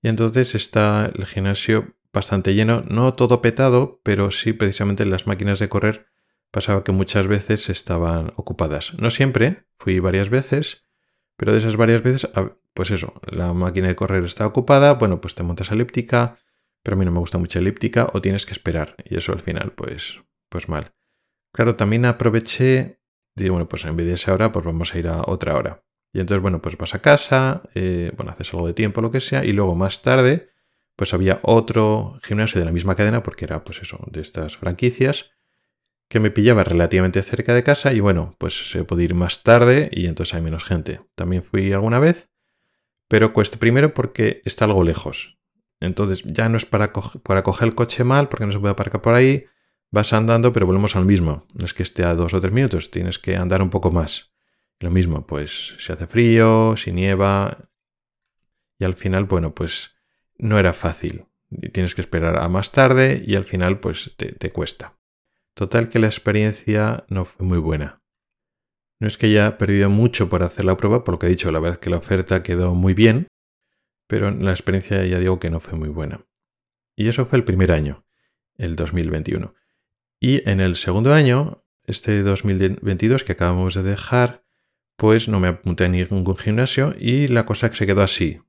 Y 0.01 0.07
entonces 0.07 0.55
está 0.55 1.11
el 1.13 1.27
gimnasio 1.27 1.93
bastante 2.11 2.55
lleno, 2.55 2.83
no 2.89 3.13
todo 3.13 3.43
petado, 3.43 4.01
pero 4.03 4.31
sí 4.31 4.53
precisamente 4.53 5.05
las 5.05 5.27
máquinas 5.27 5.59
de 5.59 5.69
correr 5.69 6.07
pasaba 6.49 6.83
que 6.83 6.91
muchas 6.91 7.27
veces 7.27 7.69
estaban 7.69 8.33
ocupadas. 8.35 8.95
No 8.97 9.11
siempre, 9.11 9.67
fui 9.77 9.99
varias 9.99 10.31
veces, 10.31 10.87
pero 11.37 11.51
de 11.51 11.59
esas 11.59 11.77
varias 11.77 12.01
veces, 12.01 12.27
pues 12.73 12.89
eso, 12.89 13.13
la 13.29 13.53
máquina 13.53 13.87
de 13.87 13.95
correr 13.95 14.23
está 14.23 14.47
ocupada, 14.47 14.95
bueno, 14.95 15.21
pues 15.21 15.35
te 15.35 15.43
montas 15.43 15.71
elíptica, 15.71 16.39
pero 16.81 16.95
a 16.95 16.97
mí 16.97 17.05
no 17.05 17.11
me 17.11 17.19
gusta 17.19 17.37
mucho 17.37 17.59
elíptica, 17.59 18.09
o 18.11 18.21
tienes 18.21 18.47
que 18.47 18.53
esperar, 18.53 18.95
y 19.05 19.17
eso 19.17 19.33
al 19.33 19.41
final, 19.41 19.71
pues, 19.73 20.19
pues 20.49 20.67
mal. 20.67 20.95
Claro, 21.53 21.75
también 21.75 22.05
aproveché, 22.05 22.99
digo, 23.35 23.53
bueno, 23.53 23.69
pues 23.69 23.85
en 23.85 23.95
vez 23.95 24.07
de 24.07 24.13
esa 24.15 24.33
hora, 24.33 24.51
pues 24.51 24.65
vamos 24.65 24.95
a 24.95 24.97
ir 24.97 25.07
a 25.07 25.21
otra 25.27 25.55
hora. 25.55 25.83
Y 26.13 26.19
entonces, 26.19 26.41
bueno, 26.41 26.61
pues 26.61 26.77
vas 26.77 26.93
a 26.93 27.01
casa, 27.01 27.63
eh, 27.73 28.11
bueno, 28.17 28.31
haces 28.31 28.53
algo 28.53 28.67
de 28.67 28.73
tiempo, 28.73 29.01
lo 29.01 29.11
que 29.11 29.21
sea, 29.21 29.45
y 29.45 29.53
luego 29.53 29.75
más 29.75 30.01
tarde, 30.01 30.49
pues 30.95 31.13
había 31.13 31.39
otro 31.43 32.19
gimnasio 32.23 32.59
de 32.59 32.65
la 32.65 32.71
misma 32.71 32.95
cadena, 32.95 33.23
porque 33.23 33.45
era, 33.45 33.63
pues 33.63 33.81
eso, 33.81 33.99
de 34.11 34.21
estas 34.21 34.57
franquicias, 34.57 35.31
que 36.11 36.19
me 36.19 36.29
pillaba 36.29 36.65
relativamente 36.65 37.23
cerca 37.23 37.53
de 37.53 37.63
casa 37.63 37.93
y 37.93 38.01
bueno, 38.01 38.35
pues 38.37 38.69
se 38.69 38.83
puede 38.83 39.05
ir 39.05 39.13
más 39.13 39.43
tarde 39.43 39.89
y 39.93 40.07
entonces 40.07 40.35
hay 40.35 40.41
menos 40.41 40.65
gente. 40.65 40.99
También 41.15 41.41
fui 41.41 41.71
alguna 41.71 41.99
vez, 41.99 42.29
pero 43.07 43.31
cuesta 43.31 43.57
primero 43.57 43.93
porque 43.93 44.41
está 44.43 44.65
algo 44.65 44.83
lejos. 44.83 45.39
Entonces 45.79 46.23
ya 46.25 46.49
no 46.49 46.57
es 46.57 46.65
para, 46.65 46.91
para 46.91 47.43
coger 47.43 47.69
el 47.69 47.75
coche 47.75 48.03
mal 48.03 48.27
porque 48.27 48.45
no 48.45 48.51
se 48.51 48.59
puede 48.59 48.73
aparcar 48.73 49.01
por 49.01 49.13
ahí. 49.13 49.45
vas 49.89 50.11
andando, 50.11 50.51
pero 50.51 50.65
volvemos 50.65 50.97
al 50.97 51.05
mismo. 51.05 51.45
No 51.55 51.65
es 51.65 51.73
que 51.73 51.83
esté 51.83 52.03
a 52.03 52.13
dos 52.13 52.33
o 52.33 52.41
tres 52.41 52.51
minutos, 52.51 52.91
tienes 52.91 53.17
que 53.17 53.37
andar 53.37 53.61
un 53.61 53.69
poco 53.69 53.89
más. 53.89 54.30
Lo 54.81 54.89
mismo, 54.89 55.25
pues 55.27 55.75
si 55.79 55.93
hace 55.93 56.07
frío, 56.07 56.75
si 56.75 56.91
nieva. 56.91 57.69
Y 58.79 58.83
al 58.83 58.95
final, 58.95 59.25
bueno, 59.25 59.53
pues 59.53 59.95
no 60.37 60.57
era 60.59 60.73
fácil. 60.73 61.25
Tienes 61.71 61.95
que 61.95 62.01
esperar 62.01 62.37
a 62.39 62.49
más 62.49 62.71
tarde 62.71 63.23
y 63.25 63.35
al 63.35 63.45
final, 63.45 63.79
pues 63.79 64.15
te, 64.17 64.31
te 64.31 64.49
cuesta. 64.49 64.97
Total 65.53 65.89
que 65.89 65.99
la 65.99 66.07
experiencia 66.07 67.05
no 67.09 67.25
fue 67.25 67.45
muy 67.45 67.59
buena. 67.59 68.01
No 68.99 69.07
es 69.07 69.17
que 69.17 69.27
haya 69.27 69.57
perdido 69.57 69.89
mucho 69.89 70.29
por 70.29 70.43
hacer 70.43 70.65
la 70.65 70.77
prueba, 70.77 71.03
por 71.03 71.15
lo 71.15 71.19
que 71.19 71.27
he 71.27 71.29
dicho, 71.29 71.51
la 71.51 71.59
verdad 71.59 71.77
es 71.77 71.83
que 71.83 71.89
la 71.89 71.97
oferta 71.97 72.43
quedó 72.43 72.73
muy 72.73 72.93
bien, 72.93 73.27
pero 74.07 74.31
la 74.31 74.51
experiencia 74.51 75.05
ya 75.05 75.19
digo 75.19 75.39
que 75.39 75.49
no 75.49 75.59
fue 75.59 75.77
muy 75.77 75.89
buena. 75.89 76.25
Y 76.95 77.07
eso 77.07 77.25
fue 77.25 77.37
el 77.37 77.43
primer 77.43 77.71
año, 77.71 78.05
el 78.57 78.75
2021. 78.75 79.53
Y 80.19 80.47
en 80.49 80.59
el 80.59 80.75
segundo 80.75 81.13
año, 81.13 81.63
este 81.85 82.21
2022 82.21 83.23
que 83.23 83.31
acabamos 83.31 83.73
de 83.73 83.83
dejar, 83.83 84.43
pues 85.01 85.27
no 85.27 85.39
me 85.39 85.47
apunté 85.47 85.85
a 85.85 85.87
ningún 85.87 86.37
gimnasio 86.37 86.93
y 86.95 87.27
la 87.27 87.47
cosa 87.47 87.71
que 87.71 87.75
se 87.75 87.87
quedó 87.87 88.03
así. 88.03 88.39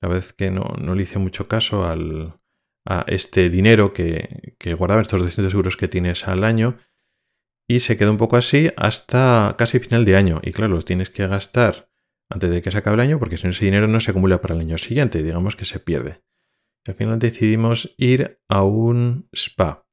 La 0.00 0.08
verdad 0.08 0.26
es 0.26 0.32
que 0.32 0.50
no, 0.50 0.74
no 0.76 0.96
le 0.96 1.04
hice 1.04 1.20
mucho 1.20 1.46
caso 1.46 1.84
al, 1.84 2.40
a 2.84 3.04
este 3.06 3.48
dinero 3.48 3.92
que, 3.92 4.56
que 4.58 4.74
guardaba, 4.74 5.02
estos 5.02 5.20
200 5.20 5.54
euros 5.54 5.76
que 5.76 5.86
tienes 5.86 6.26
al 6.26 6.42
año, 6.42 6.78
y 7.68 7.78
se 7.78 7.96
quedó 7.96 8.10
un 8.10 8.16
poco 8.16 8.36
así 8.36 8.72
hasta 8.76 9.54
casi 9.56 9.78
final 9.78 10.04
de 10.04 10.16
año. 10.16 10.40
Y 10.42 10.50
claro, 10.50 10.74
los 10.74 10.84
tienes 10.84 11.10
que 11.10 11.28
gastar 11.28 11.88
antes 12.28 12.50
de 12.50 12.60
que 12.60 12.72
se 12.72 12.78
acabe 12.78 12.94
el 12.94 13.00
año, 13.02 13.20
porque 13.20 13.36
si 13.36 13.44
no 13.44 13.50
ese 13.50 13.64
dinero 13.64 13.86
no 13.86 14.00
se 14.00 14.10
acumula 14.10 14.40
para 14.40 14.56
el 14.56 14.62
año 14.62 14.78
siguiente, 14.78 15.22
digamos 15.22 15.54
que 15.54 15.64
se 15.64 15.78
pierde. 15.78 16.24
Al 16.88 16.94
final 16.94 17.20
decidimos 17.20 17.94
ir 17.98 18.40
a 18.48 18.64
un 18.64 19.28
spa 19.32 19.86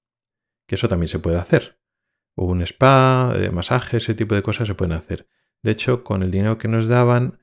que 0.68 0.74
eso 0.74 0.90
también 0.90 1.10
se 1.10 1.20
puede 1.20 1.38
hacer. 1.38 1.80
Un 2.36 2.64
spa, 2.64 3.36
eh, 3.36 3.52
masaje, 3.52 3.98
ese 3.98 4.16
tipo 4.16 4.34
de 4.34 4.42
cosas 4.42 4.68
se 4.68 4.74
pueden 4.74 4.94
hacer. 4.94 5.28
De 5.66 5.72
hecho, 5.72 6.04
con 6.04 6.22
el 6.22 6.30
dinero 6.30 6.60
que 6.60 6.68
nos 6.68 6.88
daban, 6.88 7.40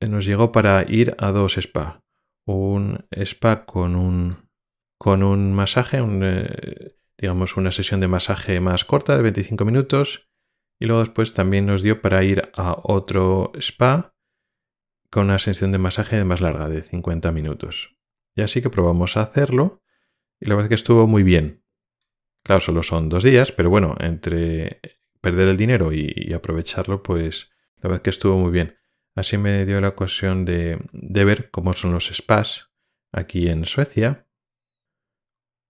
eh, 0.00 0.08
nos 0.08 0.26
llegó 0.26 0.50
para 0.50 0.82
ir 0.82 1.14
a 1.20 1.30
dos 1.30 1.54
spas. 1.54 2.00
Un 2.44 3.06
spa 3.12 3.66
con 3.66 3.94
un, 3.94 4.50
con 4.98 5.22
un 5.22 5.54
masaje, 5.54 5.98
eh, 6.02 6.96
digamos 7.16 7.56
una 7.56 7.70
sesión 7.70 8.00
de 8.00 8.08
masaje 8.08 8.58
más 8.58 8.84
corta 8.84 9.16
de 9.16 9.22
25 9.22 9.64
minutos. 9.64 10.28
Y 10.80 10.86
luego 10.86 11.04
después 11.04 11.34
también 11.34 11.66
nos 11.66 11.82
dio 11.82 12.02
para 12.02 12.24
ir 12.24 12.50
a 12.52 12.76
otro 12.82 13.52
spa 13.60 14.16
con 15.08 15.26
una 15.26 15.38
sesión 15.38 15.70
de 15.70 15.78
masaje 15.78 16.24
más 16.24 16.40
larga, 16.40 16.68
de 16.68 16.82
50 16.82 17.30
minutos. 17.30 17.96
Y 18.34 18.42
así 18.42 18.60
que 18.60 18.70
probamos 18.70 19.16
a 19.16 19.20
hacerlo. 19.20 19.84
Y 20.40 20.46
la 20.46 20.56
verdad 20.56 20.64
es 20.64 20.70
que 20.70 20.82
estuvo 20.82 21.06
muy 21.06 21.22
bien. 21.22 21.64
Claro, 22.42 22.58
solo 22.58 22.82
son 22.82 23.08
dos 23.08 23.22
días, 23.22 23.52
pero 23.52 23.70
bueno, 23.70 23.94
entre 24.00 24.80
perder 25.24 25.48
el 25.48 25.56
dinero 25.56 25.90
y, 25.92 26.32
aprovecharlo, 26.34 27.02
pues 27.02 27.50
la 27.80 27.88
verdad 27.88 28.02
que 28.02 28.10
estuvo 28.10 28.36
muy 28.36 28.52
bien. 28.52 28.76
Así 29.16 29.38
me 29.38 29.64
dio 29.64 29.80
la 29.80 29.88
ocasión 29.88 30.44
de, 30.44 30.78
ver 30.92 31.50
cómo 31.50 31.72
son 31.72 31.92
los 31.92 32.10
spas 32.12 32.70
aquí 33.10 33.48
en 33.48 33.64
Suecia, 33.64 34.28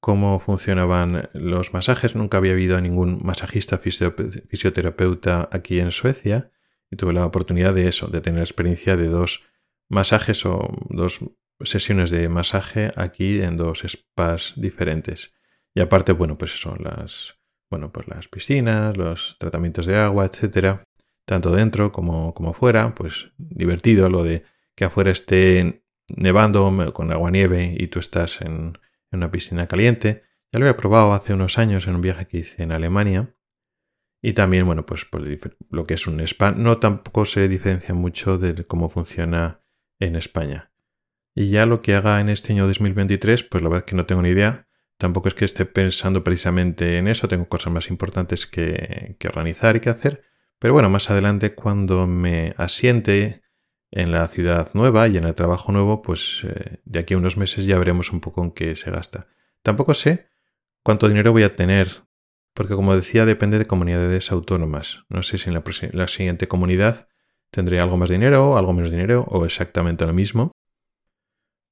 cómo 0.00 0.40
funcionaban 0.40 1.30
los 1.34 1.72
masajes. 1.72 2.16
Nunca 2.16 2.38
había 2.38 2.52
habido 2.52 2.80
ningún 2.80 3.20
masajista 3.22 3.78
fisioterapeuta 3.78 5.48
aquí 5.52 5.78
en 5.78 5.92
Suecia 5.92 6.50
y 6.90 6.96
tuve 6.96 7.12
la 7.12 7.24
oportunidad 7.24 7.74
de 7.74 7.86
eso, 7.86 8.08
de 8.08 8.20
tener 8.20 8.40
experiencia 8.40 8.96
de 8.96 9.06
dos 9.06 9.44
masajes 9.88 10.44
o 10.46 10.68
dos 10.90 11.20
sesiones 11.60 12.10
de 12.10 12.28
masaje 12.28 12.92
aquí 12.96 13.40
en 13.40 13.56
dos 13.56 13.84
spas 13.86 14.54
diferentes. 14.56 15.32
Y 15.74 15.80
aparte, 15.80 16.12
bueno, 16.12 16.36
pues 16.38 16.60
son 16.60 16.78
las, 16.82 17.38
bueno, 17.70 17.92
pues 17.92 18.08
las 18.08 18.28
piscinas, 18.28 18.96
los 18.96 19.36
tratamientos 19.38 19.86
de 19.86 19.96
agua, 19.96 20.26
etcétera, 20.26 20.84
tanto 21.26 21.50
dentro 21.50 21.92
como, 21.92 22.34
como 22.34 22.52
fuera, 22.52 22.94
pues 22.94 23.32
divertido 23.38 24.08
lo 24.08 24.22
de 24.22 24.44
que 24.74 24.84
afuera 24.84 25.10
esté 25.10 25.84
nevando 26.16 26.92
con 26.92 27.12
agua 27.12 27.30
nieve 27.30 27.74
y 27.78 27.88
tú 27.88 27.98
estás 27.98 28.40
en, 28.40 28.78
una 29.12 29.30
piscina 29.30 29.68
caliente. 29.68 30.24
Ya 30.52 30.58
lo 30.58 30.66
había 30.66 30.76
probado 30.76 31.12
hace 31.12 31.32
unos 31.32 31.56
años 31.56 31.86
en 31.86 31.94
un 31.94 32.00
viaje 32.00 32.26
que 32.26 32.38
hice 32.38 32.64
en 32.64 32.72
Alemania. 32.72 33.32
Y 34.20 34.32
también, 34.32 34.66
bueno, 34.66 34.84
pues, 34.86 35.04
pues 35.04 35.38
lo 35.70 35.86
que 35.86 35.94
es 35.94 36.06
un 36.08 36.20
spa 36.20 36.50
no 36.50 36.78
tampoco 36.78 37.24
se 37.24 37.46
diferencia 37.46 37.94
mucho 37.94 38.38
de 38.38 38.66
cómo 38.66 38.88
funciona 38.88 39.60
en 40.00 40.16
España. 40.16 40.72
Y 41.34 41.50
ya 41.50 41.66
lo 41.66 41.80
que 41.80 41.94
haga 41.94 42.20
en 42.20 42.28
este 42.28 42.52
año 42.52 42.66
2023, 42.66 43.44
pues 43.44 43.62
la 43.62 43.68
verdad 43.68 43.84
es 43.84 43.90
que 43.90 43.96
no 43.96 44.06
tengo 44.06 44.22
ni 44.22 44.30
idea. 44.30 44.66
Tampoco 44.96 45.28
es 45.28 45.34
que 45.34 45.44
esté 45.44 45.64
pensando 45.64 46.22
precisamente 46.22 46.98
en 46.98 47.08
eso, 47.08 47.26
tengo 47.28 47.48
cosas 47.48 47.72
más 47.72 47.90
importantes 47.90 48.46
que, 48.46 49.16
organizar 49.26 49.76
y 49.76 49.80
que 49.80 49.90
hacer. 49.90 50.22
Pero 50.58 50.72
bueno, 50.72 50.88
más 50.88 51.10
adelante 51.10 51.54
cuando 51.54 52.06
me 52.06 52.54
asiente 52.56 53.42
en 53.90 54.12
la 54.12 54.26
ciudad 54.28 54.70
nueva 54.74 55.08
y 55.08 55.16
en 55.16 55.24
el 55.24 55.34
trabajo 55.34 55.72
nuevo, 55.72 56.02
pues 56.02 56.44
eh, 56.44 56.80
de 56.84 56.98
aquí 57.00 57.14
a 57.14 57.18
unos 57.18 57.36
meses 57.36 57.66
ya 57.66 57.78
veremos 57.78 58.12
un 58.12 58.20
poco 58.20 58.42
en 58.42 58.52
qué 58.52 58.76
se 58.76 58.90
gasta. 58.90 59.26
Tampoco 59.62 59.94
sé 59.94 60.28
cuánto 60.82 61.08
dinero 61.08 61.32
voy 61.32 61.42
a 61.42 61.56
tener, 61.56 62.04
porque 62.54 62.74
como 62.74 62.94
decía, 62.94 63.26
depende 63.26 63.58
de 63.58 63.66
comunidades 63.66 64.30
autónomas. 64.30 65.04
No 65.08 65.22
sé 65.22 65.38
si 65.38 65.48
en 65.50 65.54
la, 65.54 65.62
la 65.92 66.08
siguiente 66.08 66.48
comunidad 66.48 67.08
tendré 67.50 67.80
algo 67.80 67.96
más 67.96 68.10
dinero, 68.10 68.56
algo 68.56 68.72
menos 68.72 68.90
dinero 68.90 69.24
o 69.28 69.44
exactamente 69.44 70.06
lo 70.06 70.12
mismo. 70.12 70.52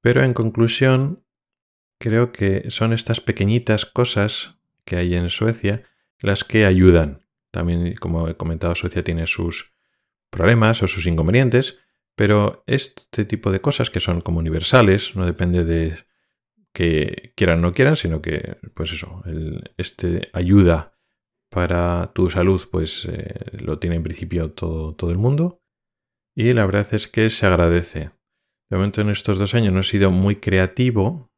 Pero 0.00 0.22
en 0.22 0.32
conclusión, 0.32 1.21
creo 2.02 2.32
que 2.32 2.68
son 2.70 2.92
estas 2.92 3.20
pequeñitas 3.20 3.86
cosas 3.86 4.56
que 4.84 4.96
hay 4.96 5.14
en 5.14 5.30
Suecia 5.30 5.84
las 6.18 6.42
que 6.42 6.66
ayudan. 6.66 7.22
También, 7.52 7.94
como 7.94 8.28
he 8.28 8.36
comentado, 8.36 8.74
Suecia 8.74 9.04
tiene 9.04 9.28
sus 9.28 9.72
problemas 10.28 10.82
o 10.82 10.88
sus 10.88 11.06
inconvenientes, 11.06 11.78
pero 12.16 12.64
este 12.66 13.24
tipo 13.24 13.52
de 13.52 13.60
cosas 13.60 13.88
que 13.88 14.00
son 14.00 14.20
como 14.20 14.40
universales, 14.40 15.14
no 15.14 15.26
depende 15.26 15.64
de 15.64 15.96
que 16.72 17.32
quieran 17.36 17.60
o 17.60 17.62
no 17.62 17.72
quieran, 17.72 17.94
sino 17.94 18.20
que, 18.20 18.56
pues 18.74 18.92
eso, 18.92 19.22
este 19.76 20.28
ayuda 20.32 20.98
para 21.50 22.10
tu 22.14 22.30
salud, 22.30 22.60
pues 22.68 23.04
eh, 23.04 23.58
lo 23.60 23.78
tiene 23.78 23.94
en 23.94 24.02
principio 24.02 24.50
todo, 24.50 24.96
todo 24.96 25.12
el 25.12 25.18
mundo. 25.18 25.62
Y 26.34 26.52
la 26.52 26.66
verdad 26.66 26.92
es 26.94 27.06
que 27.06 27.30
se 27.30 27.46
agradece. 27.46 28.10
De 28.70 28.76
momento 28.76 29.02
en 29.02 29.10
estos 29.10 29.38
dos 29.38 29.54
años 29.54 29.72
no 29.72 29.80
he 29.80 29.84
sido 29.84 30.10
muy 30.10 30.36
creativo 30.36 31.31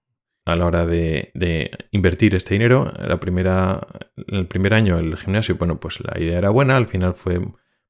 a 0.45 0.57
la 0.57 0.67
hora 0.67 0.87
de, 0.87 1.71
invertir 1.91 2.35
este 2.35 2.55
dinero. 2.55 2.93
La 2.99 3.19
primera, 3.19 3.87
el 4.29 4.47
primer 4.47 4.75
año 4.75 4.99
el 4.99 5.17
gimnasio, 5.17 5.57
bueno, 5.57 5.81
pues 5.81 6.01
la 6.01 6.21
idea 6.21 6.39
era 6.39 6.51
buena, 6.51 6.77
al 6.77 6.87
final 6.87 7.15
fue 7.15 7.41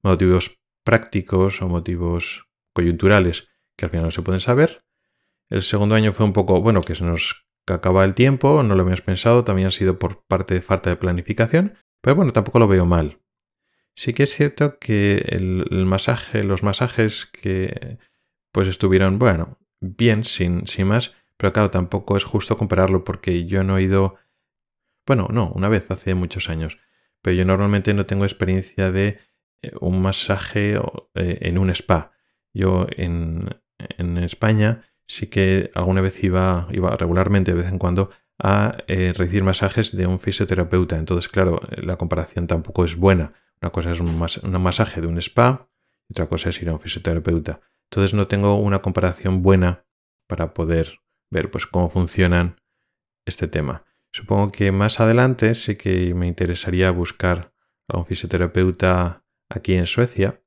motivos 0.03 0.59
prácticos 0.85 1.63
o 1.63 1.69
motivos 1.69 2.47
coyunturales 2.73 3.49
que 3.77 3.87
al 3.87 3.91
final 3.91 4.07
no 4.07 4.11
se 4.11 4.23
pueden 4.23 4.41
saber. 4.41 4.85
El 5.51 5.63
segundo 5.63 5.95
año 5.95 6.13
fue 6.13 6.27
un 6.27 6.33
poco, 6.33 6.61
bueno, 6.61 6.81
que 6.81 6.95
se 6.95 7.05
nos 7.05 7.47
acaba 7.67 8.05
el 8.05 8.15
tiempo, 8.15 8.63
no 8.63 8.75
lo 8.75 8.83
habíamos 8.83 9.03
pensado, 9.03 9.45
también 9.45 9.69
ha 9.69 9.73
sido 9.73 9.99
por 9.99 10.25
parte 10.27 10.55
de 10.55 10.61
falta 10.61 10.91
de 10.91 10.97
planificación, 10.97 11.75
pero 12.01 12.17
bueno, 12.17 12.33
tampoco 12.33 12.59
lo 12.59 12.69
veo 12.69 12.87
mal. 12.87 13.21
Sí 13.97 14.13
que 14.13 14.25
es 14.25 14.35
cierto 14.35 14.79
que 14.79 15.25
el, 15.29 15.87
masaje, 15.87 16.43
los 16.43 16.63
masajes 16.63 17.27
que 17.27 17.99
pues 18.53 18.69
estuvieron, 18.69 19.19
bueno, 19.19 19.59
bien, 19.81 20.25
sin, 20.25 20.67
sin 20.67 20.89
más, 20.89 21.15
pero 21.37 21.53
claro, 21.53 21.71
tampoco 21.71 22.17
es 22.17 22.25
justo 22.25 22.57
compararlo 22.57 23.05
porque 23.05 23.45
yo 23.47 23.65
no 23.65 23.79
he 23.79 23.83
ido... 23.83 24.17
Bueno, 25.07 25.29
no, 25.31 25.51
una 25.55 25.69
vez 25.69 25.91
hace 25.91 26.15
muchos 26.15 26.49
años. 26.49 26.79
Pero 27.23 27.37
yo 27.37 27.45
normalmente 27.45 27.95
no 27.95 28.07
tengo 28.07 28.25
experiencia 28.25 28.93
de 28.93 29.19
eh, 29.63 29.73
un 29.81 30.01
masaje 30.01 30.79
eh, 31.15 31.39
en 31.41 31.59
un 31.59 31.71
spa. 31.71 32.13
Yo 32.53 32.87
en, 32.91 33.49
España 33.99 34.85
sí 35.07 35.27
que 35.27 35.71
alguna 35.75 36.01
vez 36.01 36.23
iba, 36.23 36.69
iba 36.71 36.97
regularmente, 36.97 37.53
de 37.53 37.63
vez 37.63 37.71
en 37.71 37.79
cuando, 37.79 38.11
a 38.39 38.79
eh, 38.87 39.13
recibir 39.15 39.43
masajes 39.45 39.95
de 39.97 40.07
un 40.07 40.21
fisioterapeuta. 40.21 40.97
Entonces, 40.97 41.29
claro, 41.29 41.61
la 41.77 41.97
comparación 41.97 42.47
tampoco 42.47 42.85
es 42.85 42.97
buena. 42.97 43.33
Una 43.61 43.71
cosa 43.71 43.93
es 43.93 44.01
un, 44.01 44.09
un 44.09 44.63
masaje 44.63 45.01
de 45.01 45.07
un 45.07 45.19
spa 45.19 45.69
y 46.09 46.13
otra 46.13 46.27
cosa 46.27 46.51
es 46.51 46.63
ir 46.63 46.69
a 46.69 46.73
un 46.73 46.81
fisioterapeuta. 46.81 47.61
Entonces 47.91 48.15
no 48.15 48.27
tengo 48.27 48.57
una 48.57 48.81
comparación 48.81 49.43
buena 49.43 49.85
para 50.27 50.55
poder 50.55 51.01
ver 51.35 51.51
pues 51.51 51.67
cómo 51.67 51.91
funcionan 51.91 52.57
este 53.27 53.49
tema. 53.49 53.85
Supongo 54.13 54.53
que 54.53 54.73
más 54.73 55.01
adelante 55.01 55.55
sí 55.55 55.77
que 55.77 56.15
me 56.15 56.27
interesaría 56.27 56.91
buscar 56.91 57.53
a 57.89 57.99
un 57.99 58.07
fisioterapeuta 58.07 59.25
aquí 59.51 59.75
en 59.75 59.87
Suecia. 59.87 60.41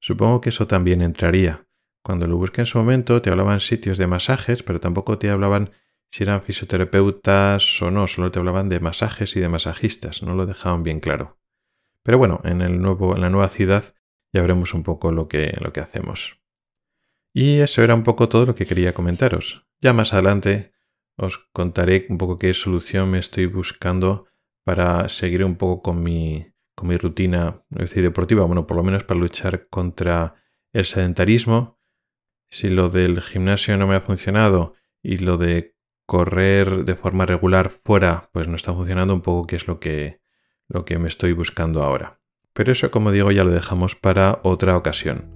Supongo 0.00 0.40
que 0.40 0.48
eso 0.48 0.66
también 0.66 1.02
entraría. 1.02 1.66
Cuando 2.02 2.26
lo 2.26 2.36
busqué 2.36 2.62
en 2.62 2.66
su 2.66 2.78
momento 2.78 3.22
te 3.22 3.30
hablaban 3.30 3.60
sitios 3.60 3.98
de 3.98 4.06
masajes, 4.06 4.62
pero 4.62 4.80
tampoco 4.80 5.18
te 5.18 5.30
hablaban 5.30 5.70
si 6.10 6.22
eran 6.22 6.42
fisioterapeutas 6.42 7.82
o 7.82 7.90
no, 7.90 8.06
solo 8.06 8.30
te 8.30 8.38
hablaban 8.38 8.68
de 8.68 8.80
masajes 8.80 9.36
y 9.36 9.40
de 9.40 9.48
masajistas, 9.48 10.22
no 10.22 10.34
lo 10.34 10.46
dejaban 10.46 10.82
bien 10.82 11.00
claro. 11.00 11.38
Pero 12.02 12.18
bueno, 12.18 12.40
en, 12.44 12.60
el 12.60 12.80
nuevo, 12.80 13.14
en 13.14 13.20
la 13.20 13.30
nueva 13.30 13.48
ciudad 13.48 13.94
ya 14.32 14.40
veremos 14.40 14.74
un 14.74 14.82
poco 14.82 15.12
lo 15.12 15.28
que, 15.28 15.52
lo 15.60 15.72
que 15.72 15.80
hacemos. 15.80 16.43
Y 17.36 17.58
eso 17.58 17.82
era 17.82 17.96
un 17.96 18.04
poco 18.04 18.28
todo 18.28 18.46
lo 18.46 18.54
que 18.54 18.64
quería 18.64 18.94
comentaros. 18.94 19.66
Ya 19.80 19.92
más 19.92 20.12
adelante 20.12 20.72
os 21.16 21.38
contaré 21.52 22.06
un 22.08 22.16
poco 22.16 22.38
qué 22.38 22.54
solución 22.54 23.10
me 23.10 23.18
estoy 23.18 23.46
buscando 23.46 24.26
para 24.62 25.08
seguir 25.08 25.44
un 25.44 25.56
poco 25.56 25.82
con 25.82 26.02
mi, 26.02 26.46
con 26.76 26.88
mi 26.88 26.96
rutina 26.96 27.62
deportiva, 27.68 28.44
bueno, 28.44 28.66
por 28.66 28.76
lo 28.76 28.84
menos 28.84 29.02
para 29.02 29.18
luchar 29.18 29.66
contra 29.68 30.36
el 30.72 30.84
sedentarismo. 30.84 31.80
Si 32.50 32.68
lo 32.68 32.88
del 32.88 33.20
gimnasio 33.20 33.76
no 33.76 33.88
me 33.88 33.96
ha 33.96 34.00
funcionado 34.00 34.74
y 35.02 35.18
lo 35.18 35.36
de 35.36 35.74
correr 36.06 36.84
de 36.84 36.94
forma 36.94 37.26
regular 37.26 37.68
fuera, 37.68 38.30
pues 38.32 38.46
no 38.46 38.54
está 38.54 38.72
funcionando 38.72 39.12
un 39.12 39.22
poco, 39.22 39.48
que 39.48 39.56
es 39.56 39.66
lo 39.66 39.80
que, 39.80 40.20
lo 40.68 40.84
que 40.84 40.98
me 40.98 41.08
estoy 41.08 41.32
buscando 41.32 41.82
ahora. 41.82 42.20
Pero 42.52 42.70
eso, 42.70 42.92
como 42.92 43.10
digo, 43.10 43.32
ya 43.32 43.42
lo 43.42 43.50
dejamos 43.50 43.96
para 43.96 44.40
otra 44.44 44.76
ocasión. 44.76 45.33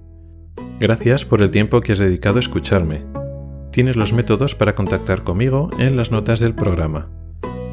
Gracias 0.79 1.25
por 1.25 1.41
el 1.41 1.51
tiempo 1.51 1.81
que 1.81 1.91
has 1.91 1.99
dedicado 1.99 2.37
a 2.37 2.39
escucharme. 2.39 3.03
Tienes 3.71 3.97
los 3.97 4.13
métodos 4.13 4.55
para 4.55 4.75
contactar 4.75 5.23
conmigo 5.23 5.69
en 5.77 5.97
las 5.97 6.09
notas 6.09 6.39
del 6.39 6.55
programa. 6.55 7.09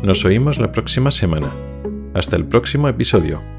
Nos 0.03 0.25
oímos 0.25 0.59
la 0.59 0.73
próxima 0.73 1.13
semana. 1.13 1.53
Hasta 2.15 2.35
el 2.35 2.47
próximo 2.47 2.89
episodio. 2.89 3.56